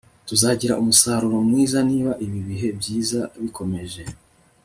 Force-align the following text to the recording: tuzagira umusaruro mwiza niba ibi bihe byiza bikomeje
tuzagira 0.27 0.79
umusaruro 0.81 1.37
mwiza 1.47 1.79
niba 1.89 2.11
ibi 2.25 2.39
bihe 2.47 2.69
byiza 2.79 3.19
bikomeje 3.41 4.01